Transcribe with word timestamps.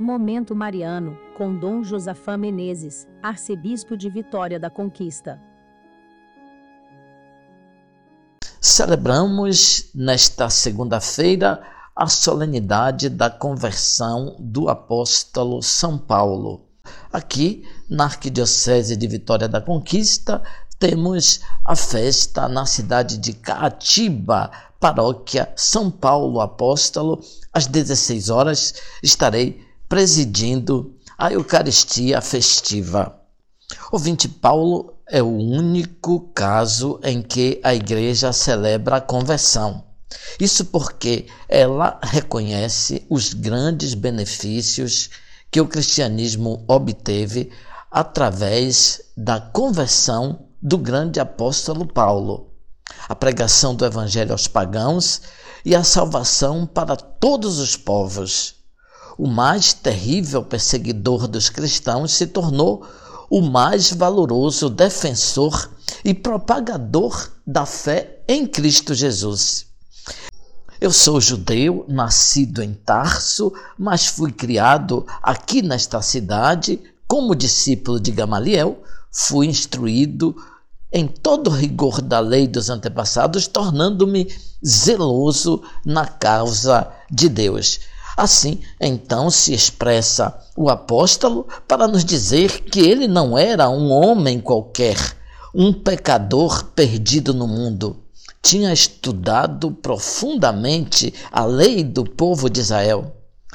Momento 0.00 0.56
Mariano, 0.56 1.14
com 1.36 1.54
Dom 1.54 1.84
Josafá 1.84 2.34
Menezes, 2.34 3.06
arcebispo 3.22 3.98
de 3.98 4.08
Vitória 4.08 4.58
da 4.58 4.70
Conquista. 4.70 5.38
Celebramos 8.58 9.90
nesta 9.94 10.48
segunda-feira 10.48 11.62
a 11.94 12.06
solenidade 12.06 13.10
da 13.10 13.28
conversão 13.28 14.36
do 14.38 14.70
apóstolo 14.70 15.62
São 15.62 15.98
Paulo. 15.98 16.62
Aqui, 17.12 17.68
na 17.86 18.04
Arquidiocese 18.04 18.96
de 18.96 19.06
Vitória 19.06 19.50
da 19.50 19.60
Conquista, 19.60 20.42
temos 20.78 21.42
a 21.62 21.76
festa 21.76 22.48
na 22.48 22.64
cidade 22.64 23.18
de 23.18 23.34
Caatiba, 23.34 24.50
paróquia 24.80 25.52
São 25.54 25.90
Paulo 25.90 26.40
Apóstolo. 26.40 27.20
Às 27.52 27.66
16 27.66 28.30
horas 28.30 28.74
estarei 29.02 29.68
presidindo 29.90 30.94
a 31.18 31.32
Eucaristia 31.32 32.20
festiva. 32.20 33.20
O 33.90 33.98
20 33.98 34.28
Paulo 34.28 34.94
é 35.04 35.20
o 35.20 35.36
único 35.36 36.30
caso 36.32 37.00
em 37.02 37.20
que 37.20 37.60
a 37.64 37.74
igreja 37.74 38.32
celebra 38.32 38.96
a 38.96 39.00
conversão. 39.00 39.84
Isso 40.38 40.66
porque 40.66 41.26
ela 41.48 41.98
reconhece 42.04 43.04
os 43.10 43.34
grandes 43.34 43.94
benefícios 43.94 45.10
que 45.50 45.60
o 45.60 45.66
cristianismo 45.66 46.64
obteve 46.68 47.50
através 47.90 49.02
da 49.16 49.40
conversão 49.40 50.46
do 50.62 50.78
grande 50.78 51.18
apóstolo 51.18 51.84
Paulo, 51.84 52.52
a 53.08 53.16
pregação 53.16 53.74
do 53.74 53.84
evangelho 53.84 54.30
aos 54.30 54.46
pagãos 54.46 55.22
e 55.64 55.74
a 55.74 55.82
salvação 55.82 56.64
para 56.64 56.94
todos 56.94 57.58
os 57.58 57.76
povos 57.76 58.59
o 59.20 59.26
mais 59.28 59.74
terrível 59.74 60.42
perseguidor 60.42 61.28
dos 61.28 61.50
cristãos, 61.50 62.12
se 62.12 62.26
tornou 62.26 62.86
o 63.28 63.42
mais 63.42 63.92
valoroso 63.92 64.70
defensor 64.70 65.70
e 66.02 66.14
propagador 66.14 67.30
da 67.46 67.66
fé 67.66 68.22
em 68.26 68.46
Cristo 68.46 68.94
Jesus. 68.94 69.66
Eu 70.80 70.90
sou 70.90 71.20
judeu, 71.20 71.84
nascido 71.86 72.62
em 72.62 72.72
Tarso, 72.72 73.52
mas 73.78 74.06
fui 74.06 74.32
criado 74.32 75.06
aqui 75.22 75.60
nesta 75.60 76.00
cidade 76.00 76.80
como 77.06 77.34
discípulo 77.34 78.00
de 78.00 78.12
Gamaliel, 78.12 78.82
fui 79.12 79.48
instruído 79.48 80.34
em 80.90 81.06
todo 81.06 81.48
o 81.50 81.54
rigor 81.54 82.00
da 82.00 82.20
lei 82.20 82.48
dos 82.48 82.70
antepassados, 82.70 83.46
tornando-me 83.46 84.34
zeloso 84.66 85.62
na 85.84 86.06
causa 86.06 86.90
de 87.10 87.28
Deus. 87.28 87.80
Assim, 88.16 88.60
então 88.80 89.30
se 89.30 89.54
expressa 89.54 90.36
o 90.56 90.68
apóstolo 90.68 91.46
para 91.66 91.88
nos 91.88 92.04
dizer 92.04 92.62
que 92.62 92.80
ele 92.80 93.06
não 93.06 93.36
era 93.36 93.68
um 93.68 93.90
homem 93.90 94.40
qualquer, 94.40 94.96
um 95.54 95.72
pecador 95.72 96.64
perdido 96.66 97.32
no 97.32 97.46
mundo. 97.46 97.96
Tinha 98.42 98.72
estudado 98.72 99.70
profundamente 99.70 101.12
a 101.30 101.44
lei 101.44 101.84
do 101.84 102.04
povo 102.04 102.48
de 102.48 102.60
Israel, 102.60 103.14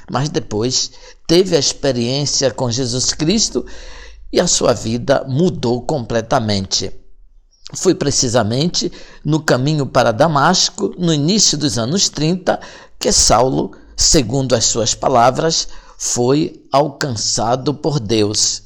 mas 0.10 0.30
depois 0.30 0.92
teve 1.28 1.56
a 1.56 1.60
experiência 1.60 2.52
com 2.52 2.70
Jesus 2.70 3.14
Cristo 3.14 3.66
e 4.32 4.40
a 4.40 4.48
sua 4.48 4.74
vida 4.74 5.26
mudou 5.28 5.82
completamente. 5.82 6.92
Foi 7.74 7.96
precisamente 7.96 8.92
no 9.24 9.40
caminho 9.40 9.88
para 9.88 10.12
Damasco, 10.12 10.94
no 10.98 11.12
início 11.14 11.58
dos 11.58 11.80
anos 11.80 12.10
30, 12.10 12.60
que 13.00 13.12
Saulo 13.12 13.72
segundo 13.96 14.56
as 14.56 14.66
suas 14.66 14.94
palavras, 14.94 15.68
foi 15.98 16.66
alcançado 16.72 17.74
por 17.74 18.00
Deus. 18.00 18.64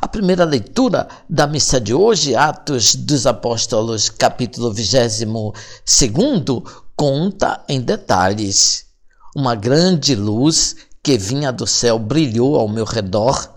A 0.00 0.06
primeira 0.06 0.44
leitura 0.44 1.08
da 1.28 1.46
missa 1.46 1.80
de 1.80 1.92
hoje, 1.92 2.36
Atos 2.36 2.94
dos 2.94 3.26
Apóstolos, 3.26 4.08
capítulo 4.08 4.72
22, 4.72 5.24
conta 6.94 7.64
em 7.68 7.80
detalhes. 7.80 8.86
Uma 9.34 9.54
grande 9.54 10.14
luz 10.14 10.76
que 11.02 11.18
vinha 11.18 11.50
do 11.50 11.66
céu 11.66 11.98
brilhou 11.98 12.56
ao 12.56 12.68
meu 12.68 12.84
redor. 12.84 13.54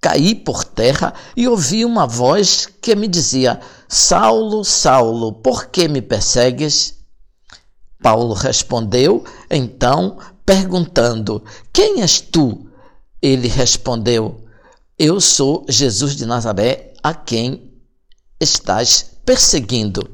Caí 0.00 0.34
por 0.34 0.62
terra 0.62 1.12
e 1.36 1.48
ouvi 1.48 1.84
uma 1.84 2.06
voz 2.06 2.66
que 2.80 2.94
me 2.94 3.08
dizia: 3.08 3.60
Saulo, 3.88 4.64
Saulo, 4.64 5.32
por 5.32 5.66
que 5.66 5.88
me 5.88 6.00
persegues? 6.00 6.97
Paulo 8.02 8.32
respondeu, 8.32 9.24
então, 9.50 10.18
perguntando: 10.46 11.42
Quem 11.72 12.02
és 12.02 12.20
tu? 12.20 12.66
Ele 13.20 13.48
respondeu: 13.48 14.44
Eu 14.98 15.20
sou 15.20 15.64
Jesus 15.68 16.14
de 16.16 16.24
Nazaré, 16.24 16.94
a 17.02 17.12
quem 17.12 17.72
estás 18.40 19.10
perseguindo. 19.24 20.08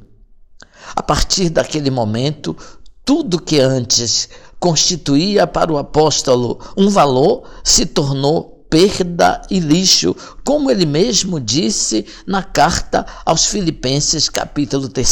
A 0.96 1.02
partir 1.02 1.50
daquele 1.50 1.90
momento, 1.90 2.56
tudo 3.04 3.40
que 3.40 3.60
antes 3.60 4.28
constituía 4.58 5.46
para 5.46 5.72
o 5.72 5.78
apóstolo 5.78 6.58
um 6.76 6.88
valor 6.88 7.44
se 7.62 7.84
tornou 7.84 8.66
perda 8.70 9.42
e 9.50 9.60
lixo, 9.60 10.16
como 10.42 10.70
ele 10.70 10.86
mesmo 10.86 11.38
disse 11.38 12.06
na 12.26 12.42
carta 12.42 13.06
aos 13.24 13.44
Filipenses, 13.44 14.28
capítulo 14.28 14.88
3 14.88 15.06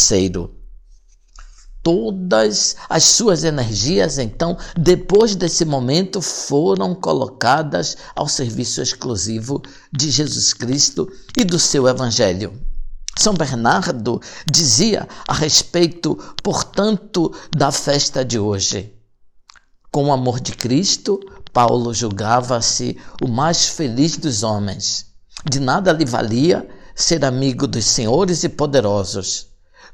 todas 1.82 2.76
as 2.88 3.04
suas 3.04 3.44
energias, 3.44 4.19
então, 4.19 4.56
depois 4.76 5.34
desse 5.34 5.65
momento, 5.65 6.20
foram 6.20 6.94
colocadas 6.94 7.97
ao 8.15 8.28
serviço 8.28 8.81
exclusivo 8.81 9.60
de 9.93 10.10
Jesus 10.10 10.54
Cristo 10.54 11.10
e 11.37 11.44
do 11.44 11.59
seu 11.59 11.88
Evangelho. 11.88 12.53
São 13.19 13.34
Bernardo 13.34 14.20
dizia 14.50 15.06
a 15.28 15.34
respeito, 15.34 16.16
portanto, 16.43 17.32
da 17.54 17.70
festa 17.70 18.25
de 18.25 18.38
hoje. 18.38 18.94
Com 19.91 20.06
o 20.06 20.12
amor 20.12 20.41
de 20.41 20.53
Cristo, 20.53 21.20
Paulo 21.53 21.93
julgava-se 21.93 22.97
o 23.22 23.28
mais 23.28 23.66
feliz 23.66 24.16
dos 24.16 24.43
homens. 24.43 25.06
De 25.49 25.60
nada 25.60 25.93
lhe 25.93 26.06
valia 26.06 26.66
ser 26.94 27.25
amigo 27.25 27.66
dos 27.66 27.84
senhores 27.84 28.43
e 28.44 28.49
poderosos. 28.49 29.49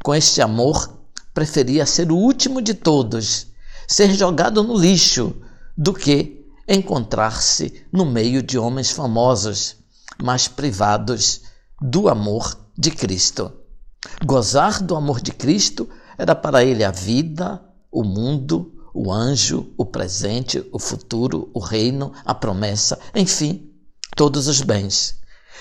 Com 0.05 0.15
este 0.15 0.41
amor, 0.41 0.98
preferia 1.38 1.87
ser 1.87 2.10
o 2.10 2.16
último 2.16 2.60
de 2.60 2.75
todos, 2.75 3.47
ser 3.87 4.12
jogado 4.12 4.60
no 4.60 4.76
lixo, 4.76 5.37
do 5.76 5.94
que 5.94 6.44
encontrar-se 6.66 7.87
no 7.93 8.04
meio 8.04 8.43
de 8.43 8.59
homens 8.59 8.91
famosos, 8.91 9.76
mas 10.21 10.49
privados 10.49 11.43
do 11.81 12.09
amor 12.09 12.59
de 12.76 12.91
Cristo. 12.91 13.53
Gozar 14.26 14.82
do 14.82 14.97
amor 14.97 15.21
de 15.21 15.31
Cristo 15.31 15.88
era 16.19 16.34
para 16.34 16.65
ele 16.65 16.82
a 16.82 16.91
vida, 16.91 17.62
o 17.88 18.03
mundo, 18.03 18.72
o 18.93 19.12
anjo, 19.12 19.72
o 19.78 19.87
presente, 19.87 20.69
o 20.72 20.78
futuro, 20.81 21.53
o 21.55 21.60
reino, 21.60 22.12
a 22.25 22.34
promessa, 22.34 22.99
enfim, 23.15 23.70
todos 24.16 24.49
os 24.49 24.60
bens. 24.60 25.15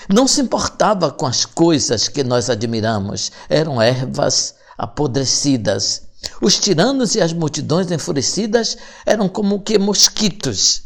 Não 0.08 0.26
se 0.26 0.40
importava 0.40 1.12
com 1.12 1.24
as 1.24 1.46
coisas 1.46 2.08
que 2.08 2.24
nós 2.24 2.50
admiramos, 2.50 3.30
eram 3.48 3.80
ervas 3.80 4.57
apodrecidas. 4.78 6.08
Os 6.40 6.58
tiranos 6.58 7.16
e 7.16 7.20
as 7.20 7.32
multidões 7.32 7.90
enfurecidas 7.90 8.78
eram 9.04 9.28
como 9.28 9.60
que 9.60 9.78
mosquitos. 9.78 10.84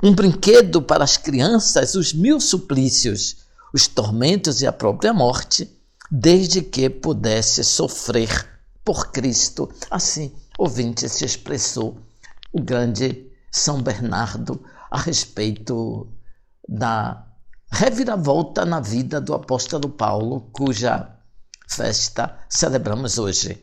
Um 0.00 0.14
brinquedo 0.14 0.80
para 0.80 1.02
as 1.02 1.16
crianças, 1.16 1.96
os 1.96 2.12
mil 2.12 2.40
suplícios, 2.40 3.38
os 3.74 3.88
tormentos 3.88 4.62
e 4.62 4.66
a 4.66 4.72
própria 4.72 5.12
morte, 5.12 5.68
desde 6.10 6.62
que 6.62 6.88
pudesse 6.88 7.64
sofrer 7.64 8.48
por 8.84 9.10
Cristo. 9.10 9.68
Assim, 9.90 10.32
ouvinte 10.56 11.08
se 11.08 11.24
expressou 11.24 11.98
o 12.52 12.62
grande 12.62 13.26
São 13.50 13.82
Bernardo 13.82 14.64
a 14.90 15.00
respeito 15.00 16.08
da 16.68 17.26
reviravolta 17.70 18.64
na 18.64 18.80
vida 18.80 19.20
do 19.20 19.34
apóstolo 19.34 19.88
Paulo, 19.88 20.48
cuja 20.52 21.17
festa 21.68 22.38
celebramos 22.48 23.18
hoje. 23.18 23.62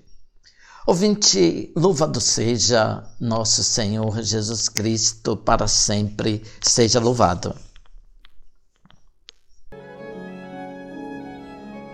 Ouvinte, 0.87 1.73
louvado 1.75 2.21
seja 2.21 3.03
nosso 3.19 3.63
Senhor 3.63 4.21
Jesus 4.21 4.69
Cristo, 4.69 5.35
para 5.35 5.67
sempre 5.67 6.43
seja 6.61 6.99
louvado. 6.99 7.55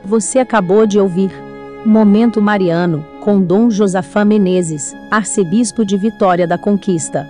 Você 0.03 0.39
acabou 0.39 0.85
de 0.85 0.99
ouvir 0.99 1.31
Momento 1.85 2.41
Mariano, 2.41 3.03
com 3.23 3.41
Dom 3.41 3.69
Josafá 3.69 4.25
Menezes, 4.25 4.93
arcebispo 5.09 5.85
de 5.85 5.97
Vitória 5.97 6.45
da 6.45 6.57
Conquista. 6.57 7.25